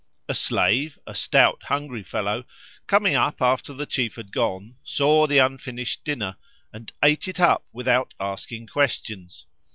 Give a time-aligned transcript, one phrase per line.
[0.27, 2.43] A slave, a stout, hungry fellow,
[2.87, 6.37] coming up after the chief had gone, saw the unfinished dinner,
[6.73, 9.45] and ate it up without asking questions.